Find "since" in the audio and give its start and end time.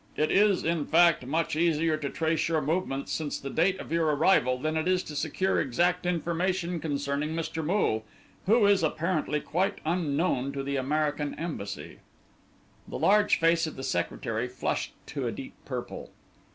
3.11-3.37